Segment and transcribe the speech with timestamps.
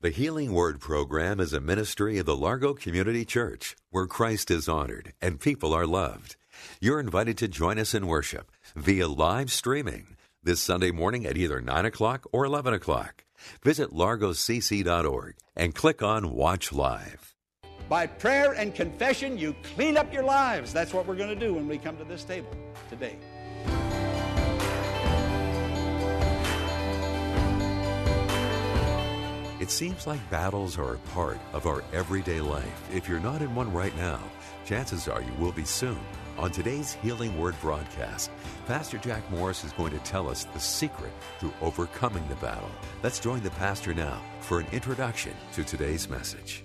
[0.00, 4.68] The Healing Word program is a ministry of the Largo Community Church where Christ is
[4.68, 6.36] honored and people are loved.
[6.80, 11.60] You're invited to join us in worship via live streaming this Sunday morning at either
[11.60, 13.24] 9 o'clock or 11 o'clock.
[13.64, 17.34] Visit largocc.org and click on Watch Live.
[17.88, 20.72] By prayer and confession, you clean up your lives.
[20.72, 22.52] That's what we're going to do when we come to this table
[22.88, 23.16] today.
[29.68, 32.88] It seems like battles are a part of our everyday life.
[32.90, 34.18] If you're not in one right now,
[34.64, 36.00] chances are you will be soon.
[36.38, 38.30] On today's Healing Word broadcast,
[38.66, 42.70] Pastor Jack Morris is going to tell us the secret to overcoming the battle.
[43.02, 46.64] Let's join the pastor now for an introduction to today's message.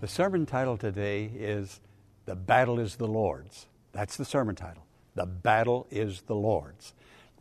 [0.00, 1.80] The sermon title today is
[2.24, 3.66] The Battle is the Lord's.
[3.92, 4.86] That's the sermon title.
[5.16, 6.94] The Battle is the Lord's.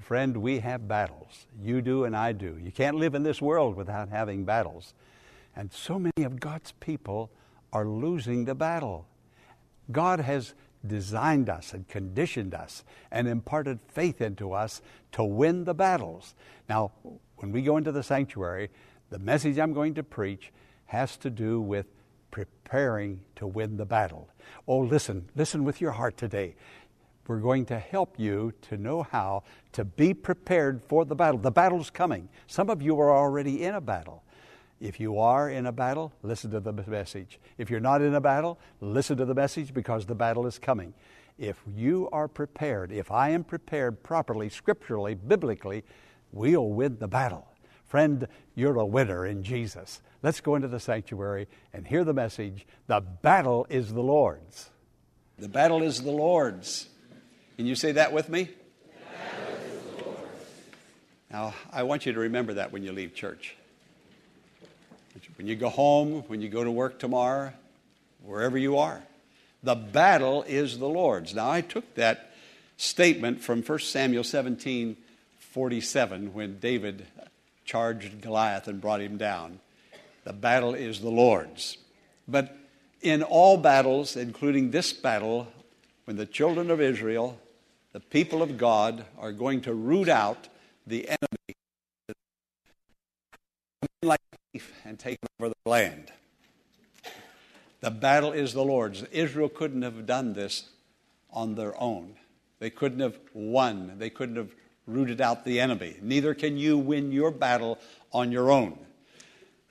[0.08, 1.48] Friend, we have battles.
[1.62, 2.58] You do and I do.
[2.64, 4.94] You can't live in this world without having battles.
[5.54, 7.30] And so many of God's people
[7.74, 9.06] are losing the battle.
[9.92, 10.54] God has
[10.86, 16.36] designed us and conditioned us and imparted faith into us to win the battles.
[16.70, 16.94] Now,
[17.36, 18.70] when we go into the sanctuary,
[19.10, 20.54] the message I'm going to preach
[20.86, 21.86] has to do with
[22.32, 24.30] preparing to win the battle.
[24.70, 26.56] Oh, listen, listen with your heart today.
[27.28, 31.40] We're going to help you to know how to be prepared for the battle.
[31.40, 32.30] The battle's coming.
[32.48, 34.24] Some of you are already in a battle.
[34.80, 37.40] If you are in a battle, listen to the message.
[37.58, 40.94] If you're not in a battle, listen to the message because the battle is coming.
[41.38, 45.84] If you are prepared, if I am prepared properly, scripturally, biblically,
[46.32, 47.48] we'll win the battle.
[47.86, 50.02] Friend, you're a winner in Jesus.
[50.22, 54.70] Let's go into the sanctuary and hear the message The battle is the Lord's.
[55.38, 56.90] The battle is the Lord's.
[57.58, 58.50] Can you say that with me?
[61.32, 63.56] Now, I want you to remember that when you leave church.
[65.38, 67.52] When you go home, when you go to work tomorrow,
[68.24, 69.02] wherever you are,
[69.64, 71.34] the battle is the Lord's.
[71.34, 72.32] Now, I took that
[72.78, 74.96] statement from 1 Samuel 17
[75.40, 77.08] 47 when David
[77.66, 79.60] charged Goliath and brought him down.
[80.26, 81.78] The battle is the Lord's.
[82.28, 82.56] But
[83.02, 85.48] in all battles, including this battle,
[86.06, 87.40] when the children of Israel
[87.98, 90.50] the people of God are going to root out
[90.86, 91.56] the enemy
[94.04, 94.20] like
[94.86, 96.12] and take over the land.
[97.80, 99.02] The battle is the Lord's.
[99.06, 100.70] Israel couldn't have done this
[101.34, 102.14] on their own.
[102.60, 103.94] They couldn't have won.
[103.98, 104.52] They couldn't have
[104.86, 105.96] rooted out the enemy.
[106.00, 107.80] Neither can you win your battle
[108.14, 108.78] on your own.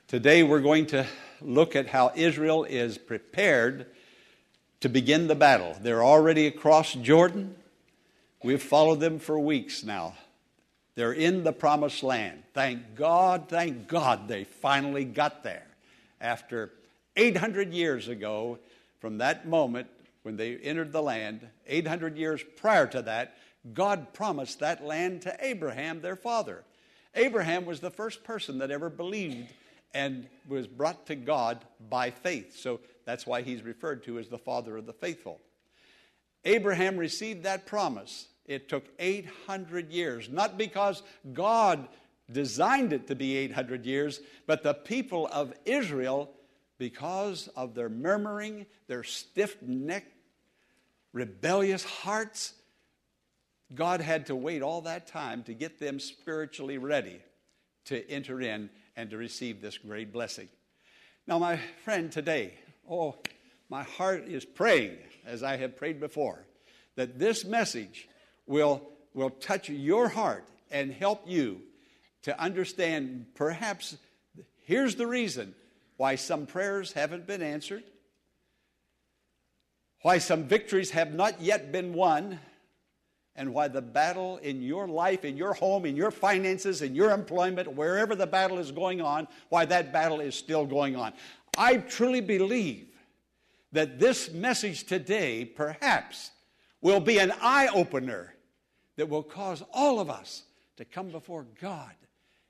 [0.09, 1.07] Today we're going to
[1.41, 3.87] look at how Israel is prepared
[4.81, 5.77] to begin the battle.
[5.81, 7.55] They're already across Jordan.
[8.43, 10.15] We've followed them for weeks now.
[10.95, 12.43] They're in the promised land.
[12.55, 15.67] Thank God, thank God they finally got there.
[16.21, 16.73] After
[17.17, 18.59] 800 years ago,
[19.01, 19.89] from that moment
[20.23, 23.37] when they entered the land, 800 years prior to that,
[23.75, 26.65] God promised that land to Abraham, their father.
[27.15, 29.53] Abraham was the first person that ever believed
[29.95, 32.57] and was brought to God by faith.
[32.57, 35.41] So that's why he's referred to as the father of the faithful.
[36.47, 41.03] Abraham received that promise it took 800 years, not because
[41.33, 41.89] God
[42.31, 46.31] designed it to be 800 years, but the people of Israel,
[46.79, 50.13] because of their murmuring, their stiff necked,
[51.13, 52.55] rebellious hearts,
[53.75, 57.21] God had to wait all that time to get them spiritually ready
[57.87, 60.49] to enter in and to receive this great blessing.
[61.27, 62.55] Now, my friend, today,
[62.89, 63.17] oh,
[63.69, 66.47] my heart is praying, as I have prayed before,
[66.95, 68.09] that this message
[68.47, 68.83] will,
[69.13, 71.61] will touch your heart and help you
[72.23, 73.97] to understand perhaps
[74.63, 75.55] here's the reason
[75.97, 77.85] why some prayers haven't been answered,
[80.03, 82.39] why some victories have not yet been won,
[83.37, 87.11] and why the battle in your life, in your home, in your finances, in your
[87.11, 91.13] employment, wherever the battle is going on, why that battle is still going on.
[91.59, 92.86] I truly believe
[93.73, 96.31] that this message today perhaps
[96.81, 98.35] will be an eye opener
[98.97, 100.45] that will cause all of us
[100.77, 101.95] to come before God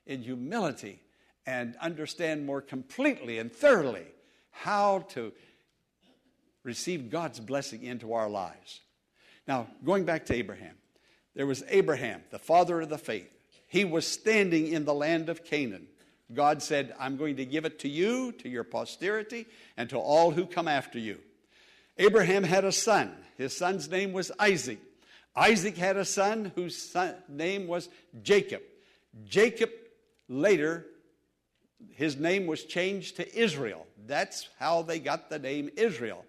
[0.06, 1.02] in humility
[1.46, 4.06] and understand more completely and thoroughly
[4.50, 5.32] how to
[6.62, 8.80] receive God's blessing into our lives.
[9.46, 10.74] Now, going back to Abraham,
[11.34, 13.32] there was Abraham, the father of the faith.
[13.68, 15.86] He was standing in the land of Canaan.
[16.32, 19.46] God said, I'm going to give it to you, to your posterity,
[19.76, 21.18] and to all who come after you.
[21.98, 23.14] Abraham had a son.
[23.38, 24.78] His son's name was Isaac.
[25.34, 27.88] Isaac had a son whose son, name was
[28.22, 28.62] Jacob.
[29.24, 29.70] Jacob
[30.28, 30.86] later,
[31.90, 33.86] his name was changed to Israel.
[34.06, 36.24] That's how they got the name Israel.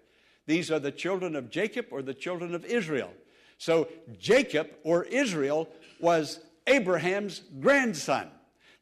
[0.46, 3.12] These are the children of Jacob or the children of Israel.
[3.58, 5.68] So Jacob or Israel
[6.00, 8.30] was Abraham's grandson.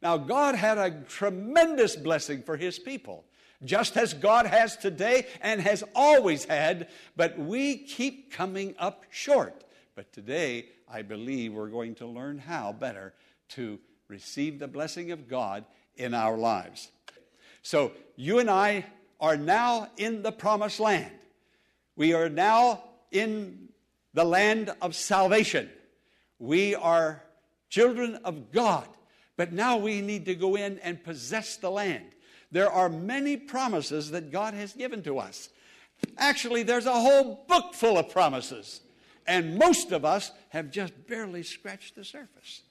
[0.01, 3.25] Now, God had a tremendous blessing for his people,
[3.63, 9.63] just as God has today and has always had, but we keep coming up short.
[9.95, 13.13] But today, I believe we're going to learn how better
[13.49, 15.65] to receive the blessing of God
[15.95, 16.91] in our lives.
[17.63, 18.85] So, you and I
[19.19, 21.11] are now in the promised land.
[21.95, 23.69] We are now in
[24.13, 25.69] the land of salvation.
[26.39, 27.23] We are
[27.69, 28.87] children of God,
[29.37, 32.05] but now we need to go in and possess the land.
[32.51, 35.49] There are many promises that God has given to us.
[36.17, 38.81] Actually, there's a whole book full of promises.
[39.25, 42.61] And most of us have just barely scratched the surface.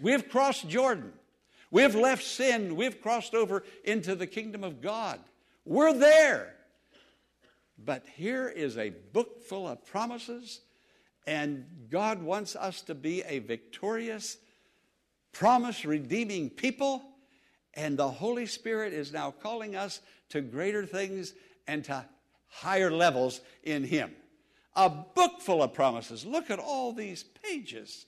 [0.00, 1.12] We've crossed Jordan.
[1.70, 2.74] We've left sin.
[2.76, 5.20] We've crossed over into the kingdom of God.
[5.64, 6.54] We're there.
[7.78, 10.60] But here is a book full of promises,
[11.26, 14.36] and God wants us to be a victorious,
[15.32, 17.02] promise redeeming people.
[17.74, 21.34] And the Holy Spirit is now calling us to greater things
[21.66, 22.04] and to
[22.48, 24.12] higher levels in Him
[24.74, 26.24] a book full of promises.
[26.24, 28.06] Look at all these pages.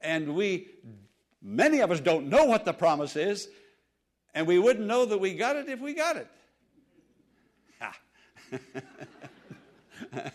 [0.00, 0.68] And we,
[1.42, 3.48] many of us don't know what the promise is,
[4.34, 6.28] and we wouldn't know that we got it if we got it.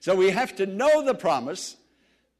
[0.00, 1.76] so we have to know the promise.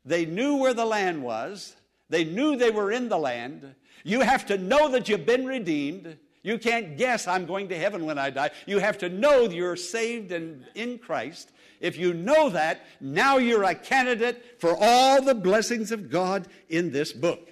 [0.04, 1.74] They knew where the land was,
[2.12, 3.74] they knew they were in the land.
[4.04, 6.18] You have to know that you've been redeemed.
[6.42, 8.50] You can't guess I'm going to heaven when I die.
[8.66, 11.52] You have to know you're saved and in Christ.
[11.80, 16.92] If you know that, now you're a candidate for all the blessings of God in
[16.92, 17.48] this book.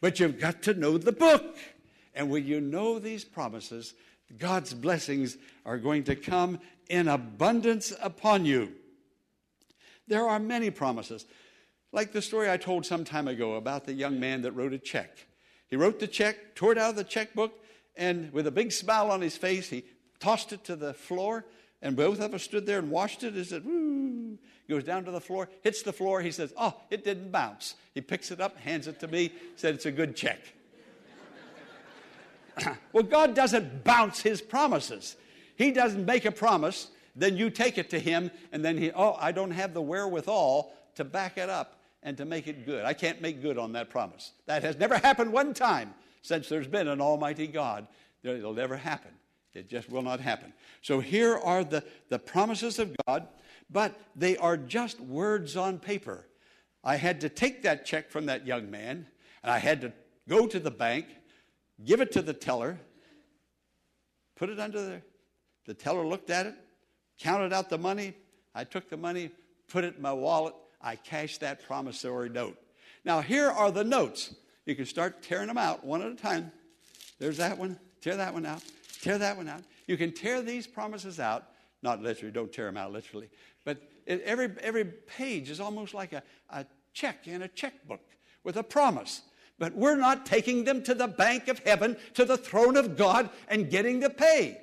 [0.00, 1.58] But you've got to know the book.
[2.14, 3.92] And when you know these promises,
[4.38, 8.72] God's blessings are going to come in abundance upon you.
[10.06, 11.26] There are many promises.
[11.92, 14.78] Like the story I told some time ago about the young man that wrote a
[14.78, 15.26] check.
[15.68, 17.52] He wrote the check, tore it out of the checkbook,
[17.96, 19.84] and with a big smile on his face, he
[20.20, 21.44] tossed it to the floor
[21.80, 23.34] and both of us stood there and watched it.
[23.34, 24.38] He said, woo.
[24.68, 26.20] Goes down to the floor, hits the floor.
[26.20, 27.76] He says, oh, it didn't bounce.
[27.94, 30.40] He picks it up, hands it to me, said, it's a good check.
[32.92, 35.16] well, God doesn't bounce his promises.
[35.56, 39.16] He doesn't make a promise, then you take it to him, and then he, oh,
[39.18, 41.77] I don't have the wherewithal to back it up
[42.08, 42.86] and to make it good.
[42.86, 44.32] I can't make good on that promise.
[44.46, 47.86] That has never happened one time since there's been an Almighty God.
[48.22, 49.10] It'll never happen.
[49.52, 50.54] It just will not happen.
[50.80, 53.28] So here are the, the promises of God,
[53.68, 56.24] but they are just words on paper.
[56.82, 59.06] I had to take that check from that young man,
[59.42, 59.92] and I had to
[60.26, 61.04] go to the bank,
[61.84, 62.80] give it to the teller,
[64.34, 65.02] put it under there.
[65.66, 66.54] The teller looked at it,
[67.18, 68.14] counted out the money.
[68.54, 69.28] I took the money,
[69.68, 70.54] put it in my wallet.
[70.80, 72.56] I cashed that promissory note.
[73.04, 74.34] Now, here are the notes.
[74.66, 76.52] You can start tearing them out one at a time.
[77.18, 77.78] There's that one.
[78.00, 78.62] Tear that one out.
[79.00, 79.62] Tear that one out.
[79.86, 81.44] You can tear these promises out,
[81.82, 83.30] not literally, don't tear them out literally,
[83.64, 88.02] but it, every, every page is almost like a, a check in a checkbook
[88.44, 89.22] with a promise.
[89.58, 93.30] But we're not taking them to the bank of heaven, to the throne of God,
[93.48, 94.60] and getting the pay.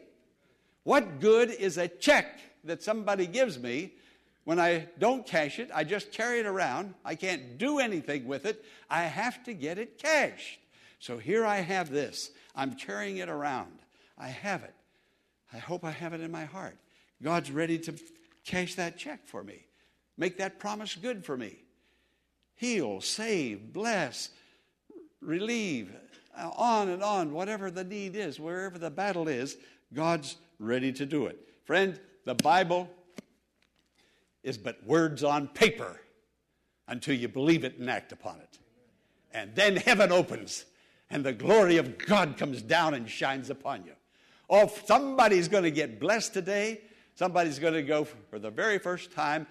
[0.83, 3.93] What good is a check that somebody gives me
[4.45, 5.69] when I don't cash it?
[5.73, 6.93] I just carry it around.
[7.03, 8.63] I can't do anything with it.
[8.89, 10.59] I have to get it cashed.
[10.99, 12.31] So here I have this.
[12.55, 13.79] I'm carrying it around.
[14.17, 14.73] I have it.
[15.51, 16.77] I hope I have it in my heart.
[17.21, 17.93] God's ready to
[18.45, 19.65] cash that check for me,
[20.17, 21.57] make that promise good for me.
[22.55, 24.29] Heal, save, bless,
[25.21, 25.91] relieve,
[26.37, 29.57] uh, on and on, whatever the need is, wherever the battle is,
[29.93, 31.39] God's ready to do it.
[31.65, 32.89] Friend, the Bible
[34.45, 35.99] is but words on paper
[36.87, 38.59] until you believe it and act upon it.
[39.33, 40.65] And then heaven opens
[41.09, 43.93] and the glory of God comes down and shines upon you.
[44.49, 46.81] Oh, somebody's going to get blessed today.
[47.15, 49.47] Somebody's going to go for the very first time.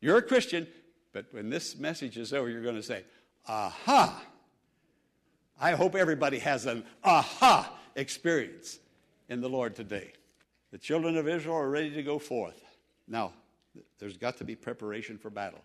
[0.00, 0.66] You're a Christian,
[1.12, 3.04] but when this message is over, you're going to say,
[3.48, 4.22] Aha!
[5.60, 8.78] I hope everybody has an aha experience
[9.28, 10.12] in the Lord today.
[10.70, 12.62] The children of Israel are ready to go forth.
[13.08, 13.32] Now,
[13.98, 15.62] there's got to be preparation for battle.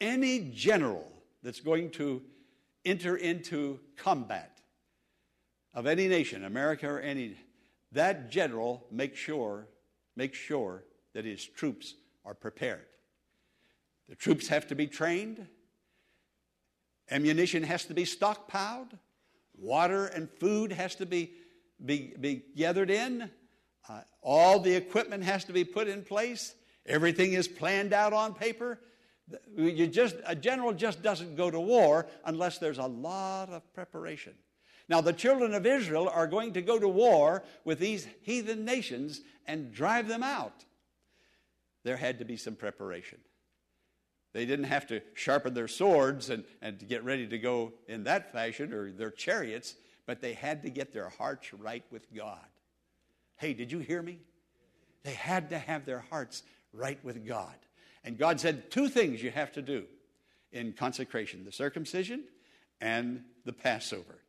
[0.00, 1.10] Any general
[1.42, 2.22] that's going to
[2.84, 4.60] enter into combat
[5.72, 7.36] of any nation, America or any,
[7.92, 9.66] that general makes sure,
[10.16, 12.86] makes sure that his troops are prepared.
[14.08, 15.46] The troops have to be trained.
[17.10, 18.90] Ammunition has to be stockpiled.
[19.56, 21.32] Water and food has to be,
[21.84, 23.30] be, be gathered in.
[23.88, 26.54] Uh, all the equipment has to be put in place.
[26.86, 28.78] Everything is planned out on paper.
[29.56, 34.34] You just, a general just doesn't go to war unless there's a lot of preparation.
[34.88, 39.22] Now, the children of Israel are going to go to war with these heathen nations
[39.46, 40.64] and drive them out.
[41.84, 43.18] There had to be some preparation.
[44.34, 48.32] They didn't have to sharpen their swords and, and get ready to go in that
[48.32, 49.74] fashion or their chariots,
[50.06, 52.44] but they had to get their hearts right with God.
[53.36, 54.20] Hey, did you hear me?
[55.02, 56.42] They had to have their hearts
[56.74, 57.54] right with God.
[58.04, 59.84] And God said two things you have to do
[60.52, 62.24] in consecration the circumcision
[62.80, 64.20] and the Passover.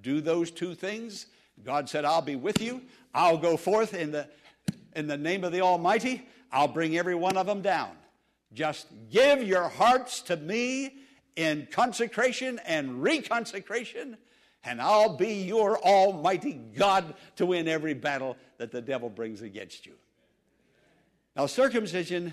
[0.00, 1.26] Do those two things.
[1.64, 2.82] God said, I'll be with you.
[3.14, 4.28] I'll go forth in the,
[4.94, 6.26] in the name of the Almighty.
[6.52, 7.90] I'll bring every one of them down.
[8.52, 10.94] Just give your hearts to me
[11.36, 14.16] in consecration and reconsecration,
[14.64, 19.86] and I'll be your Almighty God to win every battle that the devil brings against
[19.86, 19.94] you.
[21.38, 22.32] Now, circumcision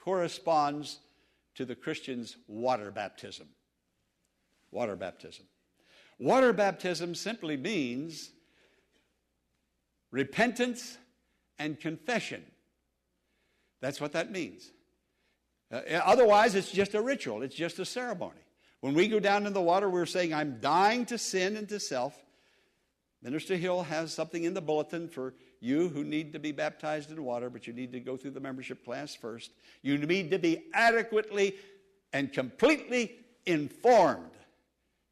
[0.00, 0.98] corresponds
[1.56, 3.48] to the Christian's water baptism.
[4.70, 5.44] Water baptism.
[6.18, 8.30] Water baptism simply means
[10.10, 10.96] repentance
[11.58, 12.42] and confession.
[13.82, 14.72] That's what that means.
[15.70, 18.40] Uh, otherwise, it's just a ritual, it's just a ceremony.
[18.80, 21.78] When we go down in the water, we're saying, I'm dying to sin and to
[21.78, 22.16] self.
[23.22, 27.24] Minister Hill has something in the bulletin for you who need to be baptized in
[27.24, 29.50] water, but you need to go through the membership class first.
[29.82, 31.56] You need to be adequately
[32.12, 34.30] and completely informed,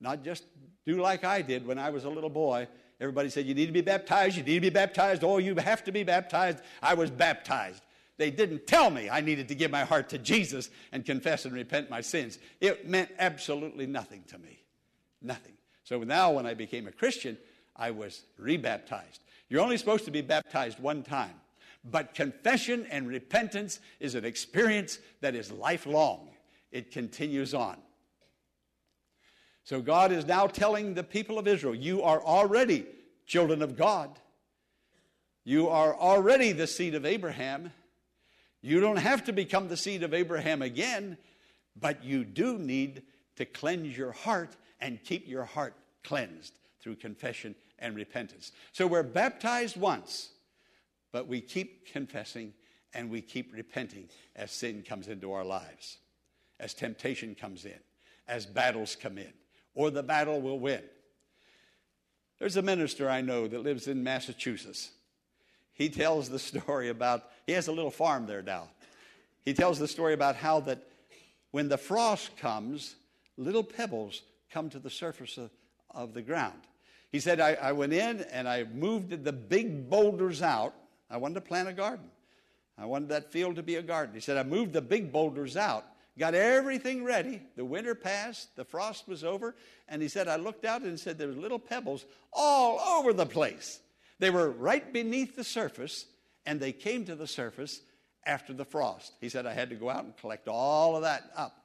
[0.01, 0.45] not just
[0.87, 2.69] do like I did when I was a little boy.
[3.01, 5.83] Everybody said, You need to be baptized, you need to be baptized, oh, you have
[5.85, 6.59] to be baptized.
[6.83, 7.83] I was baptized.
[8.17, 11.55] They didn't tell me I needed to give my heart to Jesus and confess and
[11.55, 12.39] repent my sins.
[12.61, 14.63] It meant absolutely nothing to me.
[15.21, 15.55] Nothing.
[15.83, 17.37] So now, when I became a Christian,
[17.77, 19.21] I was rebaptized.
[19.49, 21.35] You're only supposed to be baptized one time,
[21.85, 26.29] but confession and repentance is an experience that is lifelong,
[26.73, 27.77] it continues on.
[29.65, 32.87] So God is now telling the people of Israel, You are already
[33.27, 34.19] children of God.
[35.45, 37.71] You are already the seed of Abraham.
[38.63, 41.19] You don't have to become the seed of Abraham again,
[41.79, 43.03] but you do need
[43.37, 46.55] to cleanse your heart and keep your heart cleansed
[46.85, 48.53] through confession and repentance.
[48.73, 50.29] So we're baptized once,
[51.13, 52.53] but we keep confessing
[52.93, 55.97] and we keep repenting as sin comes into our lives,
[56.61, 57.79] as temptation comes in,
[58.29, 59.33] as battles come in,
[59.75, 60.83] or the battle will win.
[62.39, 64.91] There's a minister I know that lives in Massachusetts.
[65.73, 68.69] He tells the story about, he has a little farm there now.
[69.45, 70.83] He tells the story about how that
[71.51, 72.97] when the frost comes,
[73.39, 74.23] little pebbles
[74.53, 75.51] come to the surface of,
[75.91, 76.61] of the ground.
[77.15, 80.75] He said, I, I went in and I moved the big boulders out.
[81.09, 82.11] I wanted to plant a garden.
[82.77, 84.17] I wanted that field to be a garden.
[84.17, 85.85] He said, I moved the big boulders out,
[86.19, 87.41] got everything ready.
[87.55, 89.55] The winter passed, the frost was over,
[89.89, 93.27] and he said, I looked out and said, there were little pebbles all over the
[93.27, 93.79] place.
[94.19, 96.07] They were right beneath the surface,
[96.45, 97.81] and they came to the surface
[98.27, 99.13] after the frost.
[99.21, 101.63] He said, I had to go out and collect all of that up.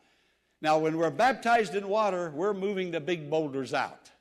[0.62, 4.12] Now, when we're baptized in water, we're moving the big boulders out.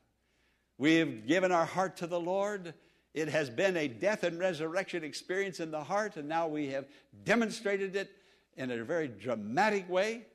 [0.79, 2.73] We've given our heart to the Lord.
[3.13, 6.87] It has been a death and resurrection experience in the heart, and now we have
[7.25, 8.11] demonstrated it
[8.57, 10.27] in a very dramatic way.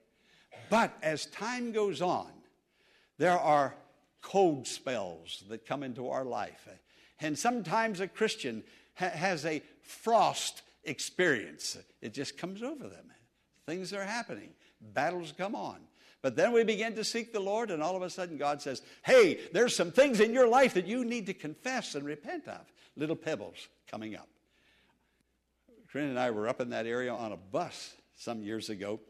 [0.69, 2.31] But as time goes on,
[3.17, 3.73] there are
[4.21, 6.67] cold spells that come into our life.
[7.21, 8.63] And sometimes a Christian
[8.95, 11.77] ha- has a frost experience.
[12.01, 13.11] It just comes over them.
[13.65, 14.49] Things are happening,
[14.81, 15.77] battles come on.
[16.23, 18.81] But then we begin to seek the Lord, and all of a sudden God says,
[19.03, 22.61] Hey, there's some things in your life that you need to confess and repent of.
[22.95, 24.29] Little pebbles coming up.
[25.91, 29.01] Corinne and I were up in that area on a bus some years ago,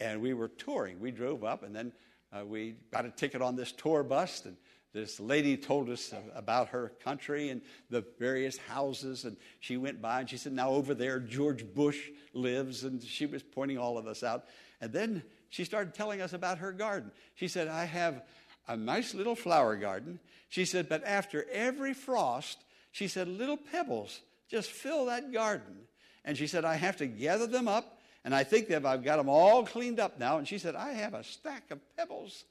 [0.00, 0.98] and we were touring.
[0.98, 1.92] We drove up, and then
[2.32, 4.56] uh, we got a ticket on this tour bus, and
[4.94, 10.20] this lady told us about her country and the various houses, and she went by
[10.20, 14.06] and she said, Now over there, George Bush lives, and she was pointing all of
[14.06, 14.46] us out.
[14.80, 17.12] And then she started telling us about her garden.
[17.36, 18.24] She said, I have
[18.66, 20.18] a nice little flower garden.
[20.48, 22.58] She said, but after every frost,
[22.90, 24.20] She said, Little pebbles
[24.50, 25.76] just fill that garden.
[26.24, 29.18] And she said, I have to gather them up, and I think that I've got
[29.18, 30.38] them all cleaned up now.
[30.38, 32.44] And she said, I have a stack of pebbles.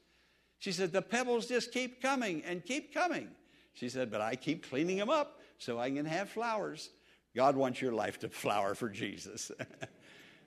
[0.59, 3.27] She said, The pebbles just keep coming and keep coming.
[3.73, 6.89] She said, But I keep cleaning them up so I can have flowers.
[7.35, 9.51] God wants your life to flower for Jesus.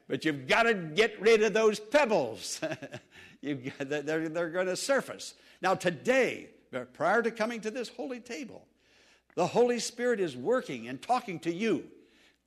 [0.09, 2.61] but you've got to get rid of those pebbles.
[3.43, 5.35] they're, they're going to surface.
[5.63, 8.67] Now, today, uh, prior to coming to this holy table,
[9.35, 11.85] the Holy Spirit is working and talking to you.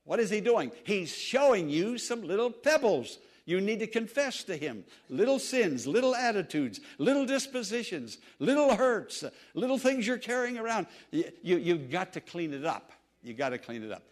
[0.04, 0.72] What is He doing?
[0.84, 3.18] He's showing you some little pebbles.
[3.44, 9.24] You need to confess to Him little sins, little attitudes, little dispositions, little hurts,
[9.54, 10.86] little things you're carrying around.
[11.10, 12.92] You, you, you've got to clean it up.
[13.22, 14.02] You've got to clean it up.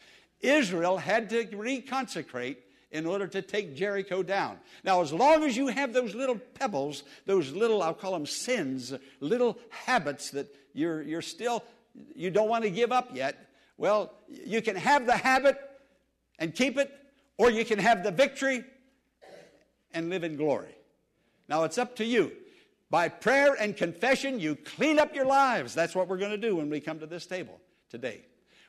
[0.41, 2.59] Israel had to reconsecrate
[2.91, 4.59] in order to take Jericho down.
[4.83, 8.95] Now, as long as you have those little pebbles, those little, I'll call them sins,
[9.21, 11.63] little habits that you're, you're still,
[12.15, 15.59] you don't want to give up yet, well, you can have the habit
[16.39, 16.93] and keep it,
[17.37, 18.65] or you can have the victory
[19.93, 20.75] and live in glory.
[21.49, 22.33] Now, it's up to you.
[22.91, 25.75] By prayer and confession, you clean up your lives.
[25.75, 28.23] That's what we're going to do when we come to this table today.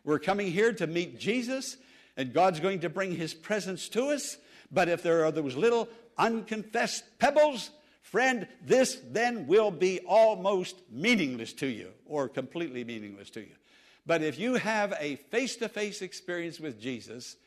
[0.04, 1.78] We're coming here to meet Jesus
[2.20, 4.36] and God's going to bring his presence to us.
[4.70, 7.72] But if there are those little unconfessed pebbles,
[8.02, 13.56] friend, this then will be almost meaningless to you or completely meaningless to you.
[14.06, 17.38] But if you have a face to face experience with Jesus,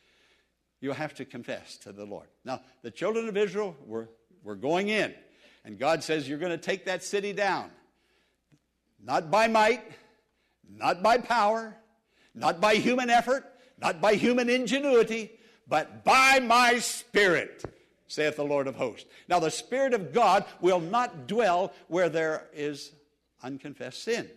[0.81, 2.29] you'll have to confess to the Lord.
[2.43, 4.09] Now, the children of Israel were,
[4.43, 5.13] were going in,
[5.67, 7.71] and God says, You're going to take that city down.
[9.05, 9.83] Not by might,
[10.67, 11.77] not by power,
[12.35, 15.31] not by human effort, not by human ingenuity,
[15.69, 17.65] but by my Spirit,
[18.07, 19.09] saith the Lord of hosts.
[19.29, 22.93] Now, the Spirit of God will not dwell where there is
[23.43, 24.29] unconfessed sin,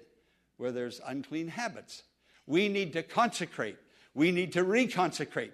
[0.57, 2.03] where there's unclean habits.
[2.47, 3.77] We need to consecrate.
[4.13, 5.51] We need to reconsecrate,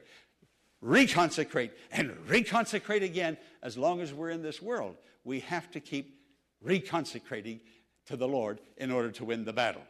[0.83, 4.97] reconsecrate, and reconsecrate again as long as we're in this world.
[5.23, 6.19] We have to keep
[6.63, 7.59] reconsecrating
[8.07, 9.83] to the Lord in order to win the battle.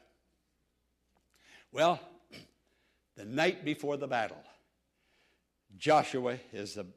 [1.72, 2.00] Well,
[3.22, 4.42] the night before the battle,
[5.78, 6.88] Joshua is a,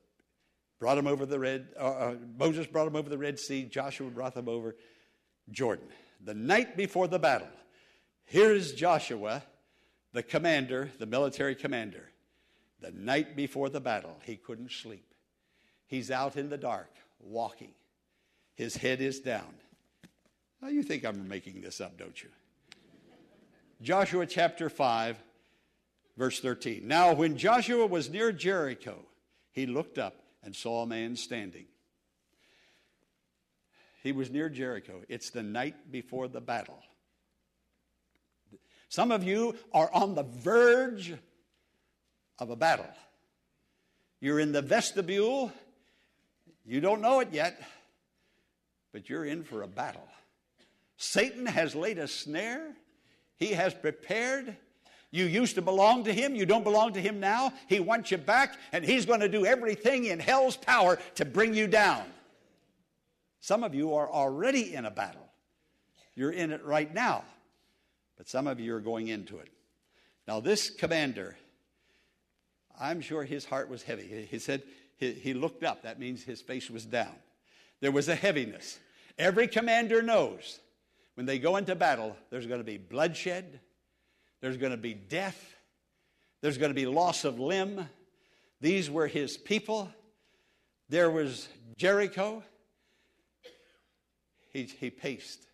[0.79, 1.69] brought him over the red.
[1.79, 3.65] Uh, uh, Moses brought him over the Red Sea.
[3.65, 4.75] Joshua brought him over
[5.51, 5.87] Jordan.
[6.25, 7.51] The night before the battle,
[8.25, 9.43] here's Joshua,
[10.15, 12.09] the commander, the military commander.
[12.81, 15.13] The night before the battle, he couldn't sleep.
[15.87, 17.73] He's out in the dark, walking.
[18.55, 19.53] His head is down.
[20.63, 22.31] Now, you think I'm making this up, don't you?
[23.83, 25.19] Joshua chapter 5,
[26.17, 26.87] Verse 13.
[26.87, 28.99] Now, when Joshua was near Jericho,
[29.51, 31.67] he looked up and saw a man standing.
[34.03, 35.01] He was near Jericho.
[35.09, 36.79] It's the night before the battle.
[38.89, 41.15] Some of you are on the verge
[42.39, 42.91] of a battle.
[44.21, 45.53] You're in the vestibule.
[46.65, 47.61] You don't know it yet,
[48.93, 50.07] but you're in for a battle.
[50.97, 52.69] Satan has laid a snare,
[53.37, 54.57] he has prepared
[55.15, 56.35] you used to belong to him.
[56.35, 57.53] You don't belong to him now.
[57.69, 61.55] He wants you back, and he's going to do everything in hell's power to bring
[61.55, 62.03] you down.
[63.41, 65.29] Some of you are already in a battle.
[66.17, 67.23] You're in it right now,
[68.17, 69.51] but some of you are going into it.
[70.27, 71.37] Now, this commander,
[72.81, 74.27] I'm sure his heart was heavy.
[74.29, 74.65] He said
[74.97, 75.85] he looked up.
[75.85, 77.15] That means his face was down.
[77.81, 78.81] There was a heaviness.
[79.17, 80.59] Every commander knows
[81.15, 83.61] when they go into battle, there's going to be bloodshed,
[84.45, 85.57] there's going to be death.
[86.43, 87.89] There's going to be loss of limb.
[88.61, 89.91] These were his people.
[90.91, 92.43] There was Jericho.
[94.53, 95.47] He, he paced.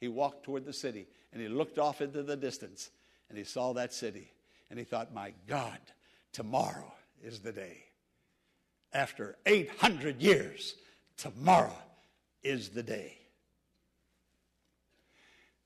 [0.00, 2.90] He walked toward the city and he looked off into the distance
[3.28, 4.32] and he saw that city
[4.70, 5.78] and he thought, My God,
[6.32, 7.84] tomorrow is the day.
[8.92, 10.74] After 800 years,
[11.16, 11.78] tomorrow
[12.42, 13.18] is the day.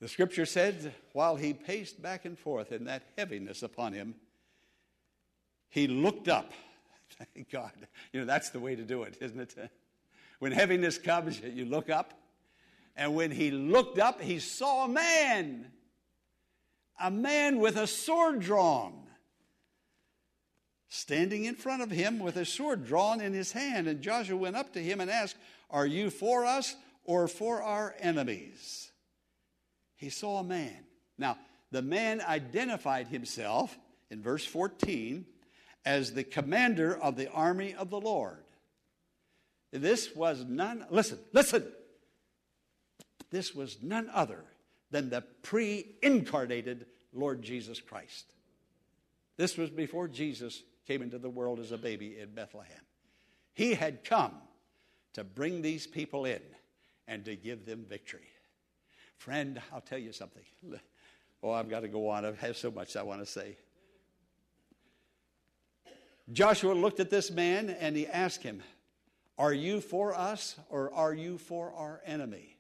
[0.00, 4.14] The scripture said, while he paced back and forth in that heaviness upon him,
[5.68, 6.52] he looked up.
[7.35, 7.72] Thank God.
[8.12, 9.70] You know, that's the way to do it, isn't it?
[10.38, 12.12] When heaviness comes, you look up.
[12.94, 15.66] And when he looked up, he saw a man,
[17.02, 18.92] a man with a sword drawn,
[20.90, 23.87] standing in front of him with a sword drawn in his hand.
[23.87, 25.37] And Joshua went up to him and asked,
[25.70, 28.86] Are you for us or for our enemies?
[29.96, 30.85] He saw a man.
[31.18, 31.38] Now,
[31.70, 33.76] the man identified himself
[34.11, 35.26] in verse 14
[35.85, 38.44] as the commander of the army of the Lord.
[39.72, 41.64] This was none, listen, listen.
[43.30, 44.44] This was none other
[44.90, 48.32] than the pre incarnated Lord Jesus Christ.
[49.37, 52.80] This was before Jesus came into the world as a baby in Bethlehem.
[53.54, 54.32] He had come
[55.14, 56.40] to bring these people in
[57.09, 58.28] and to give them victory.
[59.18, 60.42] Friend, I'll tell you something.
[61.42, 62.24] Oh, I've got to go on.
[62.24, 63.57] I have so much I want to say.
[66.33, 68.62] Joshua looked at this man and he asked him,
[69.38, 72.57] Are you for us or are you for our enemy?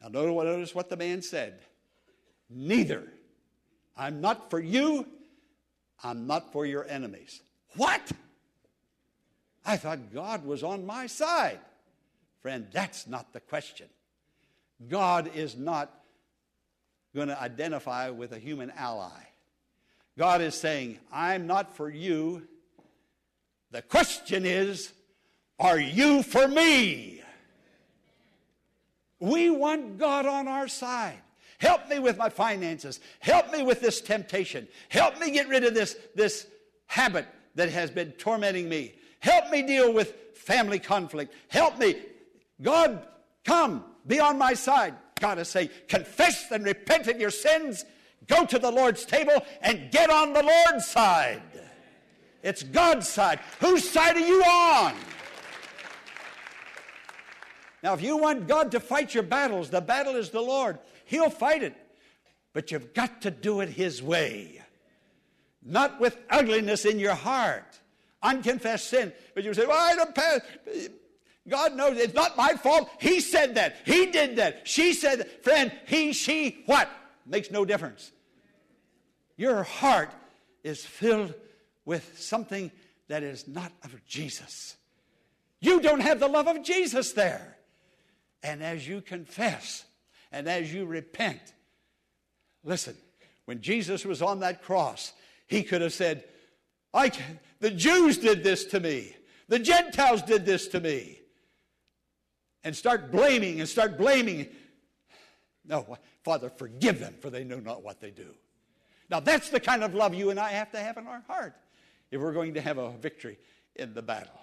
[0.00, 1.58] Now, notice what the man said
[2.48, 3.02] Neither.
[3.96, 5.06] I'm not for you,
[6.04, 7.40] I'm not for your enemies.
[7.76, 8.12] What?
[9.64, 11.58] I thought God was on my side.
[12.40, 13.88] Friend, that's not the question.
[14.88, 15.92] God is not
[17.14, 19.22] going to identify with a human ally.
[20.18, 22.46] God is saying, I'm not for you.
[23.70, 24.92] The question is,
[25.58, 27.22] are you for me?
[29.18, 31.18] We want God on our side.
[31.58, 33.00] Help me with my finances.
[33.20, 34.68] Help me with this temptation.
[34.90, 36.46] Help me get rid of this, this
[36.86, 38.94] habit that has been tormenting me.
[39.20, 41.32] Help me deal with family conflict.
[41.48, 41.96] Help me.
[42.60, 43.06] God,
[43.44, 44.94] come, be on my side.
[45.20, 47.84] God is saying, confess and repent of your sins,
[48.26, 51.42] go to the Lord's table, and get on the Lord's side.
[52.42, 53.40] It's God's side.
[53.60, 54.94] Whose side are you on?
[57.82, 60.78] Now, if you want God to fight your battles, the battle is the Lord.
[61.04, 61.74] He'll fight it.
[62.52, 64.62] But you've got to do it His way.
[65.62, 67.80] Not with ugliness in your heart,
[68.22, 69.12] unconfessed sin.
[69.34, 70.40] But you say, well, I don't pass.
[71.48, 72.90] God knows it's not my fault.
[72.98, 73.76] He said that.
[73.84, 74.66] He did that.
[74.66, 75.44] She said that.
[75.44, 76.88] Friend, he, she, what?
[77.24, 78.10] Makes no difference.
[79.36, 80.12] Your heart
[80.64, 81.34] is filled
[81.84, 82.70] with something
[83.08, 84.76] that is not of Jesus.
[85.60, 87.56] You don't have the love of Jesus there.
[88.42, 89.84] And as you confess
[90.32, 91.40] and as you repent,
[92.64, 92.96] listen,
[93.44, 95.12] when Jesus was on that cross,
[95.46, 96.24] he could have said,
[96.92, 97.12] I,
[97.60, 99.14] the Jews did this to me.
[99.48, 101.20] The Gentiles did this to me
[102.66, 104.48] and start blaming and start blaming.
[105.64, 108.34] No, Father, forgive them, for they know not what they do.
[109.08, 111.54] Now, that's the kind of love you and I have to have in our heart
[112.10, 113.38] if we're going to have a victory
[113.76, 114.40] in the battle.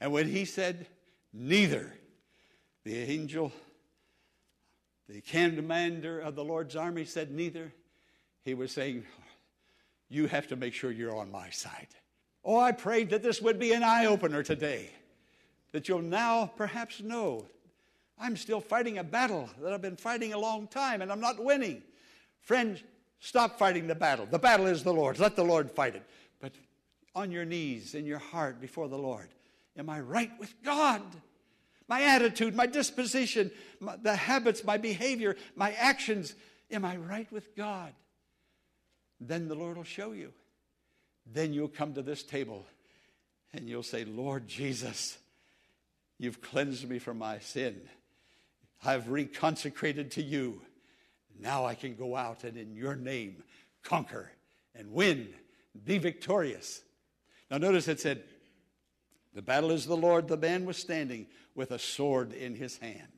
[0.00, 0.88] And when he said,
[1.32, 1.94] Neither,
[2.82, 3.52] the angel,
[5.08, 7.72] the commander of the Lord's army said, Neither,
[8.42, 9.04] he was saying,
[10.08, 11.88] You have to make sure you're on my side.
[12.44, 14.90] Oh, I prayed that this would be an eye opener today
[15.76, 17.44] that you'll now perhaps know
[18.18, 21.38] I'm still fighting a battle that I've been fighting a long time and I'm not
[21.38, 21.82] winning.
[22.40, 22.82] Friends,
[23.20, 24.24] stop fighting the battle.
[24.24, 25.20] The battle is the Lord's.
[25.20, 26.02] Let the Lord fight it.
[26.40, 26.52] But
[27.14, 29.28] on your knees, in your heart, before the Lord,
[29.76, 31.02] am I right with God?
[31.88, 36.34] My attitude, my disposition, my, the habits, my behavior, my actions,
[36.70, 37.92] am I right with God?
[39.20, 40.32] Then the Lord will show you.
[41.30, 42.64] Then you'll come to this table
[43.52, 45.18] and you'll say, Lord Jesus,
[46.18, 47.80] You've cleansed me from my sin.
[48.84, 50.62] I've reconsecrated to you.
[51.38, 53.42] Now I can go out and in your name
[53.82, 54.30] conquer
[54.74, 55.28] and win,
[55.84, 56.82] be victorious.
[57.50, 58.24] Now notice it said,
[59.34, 60.28] The battle is the Lord.
[60.28, 63.08] The man was standing with a sword in his hand.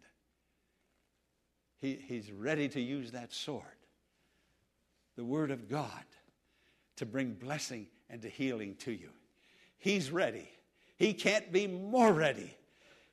[1.80, 3.62] He, he's ready to use that sword,
[5.16, 6.04] the Word of God,
[6.96, 9.10] to bring blessing and to healing to you.
[9.78, 10.48] He's ready.
[10.96, 12.56] He can't be more ready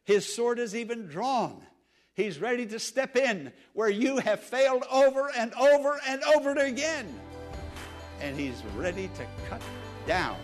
[0.06, 1.62] his sword is even drawn.
[2.14, 7.14] He's ready to step in where you have failed over and over and over again.
[8.22, 9.62] And he's ready to cut
[10.08, 10.38] down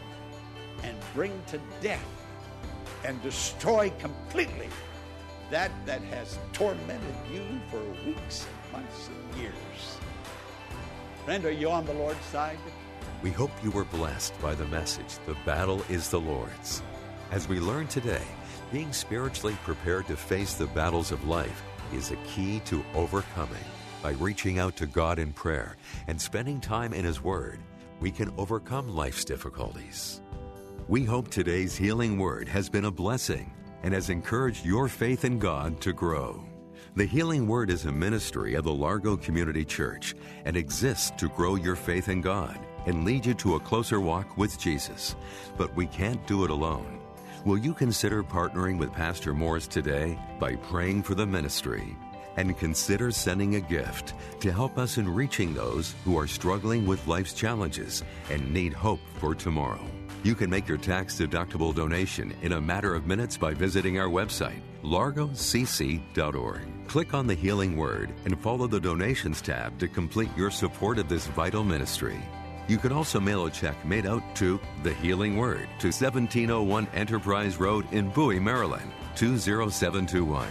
[0.83, 2.03] and bring to death
[3.05, 4.67] and destroy completely
[5.49, 9.97] that that has tormented you for weeks and months and years.
[11.25, 12.57] Friend, are you on the Lord's side?
[13.21, 16.81] We hope you were blessed by the message, The Battle is the Lord's.
[17.31, 18.25] As we learn today,
[18.73, 21.63] being spiritually prepared to face the battles of life
[21.93, 23.63] is a key to overcoming.
[24.03, 27.61] By reaching out to God in prayer and spending time in His Word,
[28.01, 30.21] we can overcome life's difficulties.
[30.89, 35.39] We hope today's healing word has been a blessing and has encouraged your faith in
[35.39, 36.43] God to grow.
[36.97, 41.55] The Healing Word is a ministry of the Largo Community Church and exists to grow
[41.55, 45.15] your faith in God and lead you to a closer walk with Jesus.
[45.57, 47.00] But we can't do it alone.
[47.43, 51.97] Will you consider partnering with Pastor Morris today by praying for the ministry?
[52.37, 57.07] And consider sending a gift to help us in reaching those who are struggling with
[57.07, 59.83] life's challenges and need hope for tomorrow.
[60.21, 64.07] You can make your tax deductible donation in a matter of minutes by visiting our
[64.07, 66.61] website, largocc.org.
[66.87, 71.09] Click on the Healing Word and follow the Donations tab to complete your support of
[71.09, 72.19] this vital ministry.
[72.67, 77.57] You can also mail a check made out to The Healing Word to 1701 Enterprise
[77.57, 80.47] Road in Bowie, Maryland, 20721.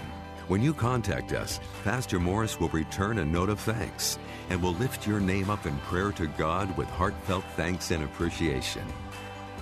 [0.48, 4.18] When you contact us, Pastor Morris will return a note of thanks
[4.50, 8.84] and will lift your name up in prayer to God with heartfelt thanks and appreciation.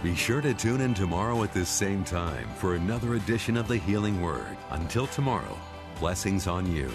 [0.02, 3.76] Be sure to tune in tomorrow at this same time for another edition of the
[3.76, 4.56] Healing Word.
[4.70, 5.58] Until tomorrow,
[6.00, 6.90] blessings on you.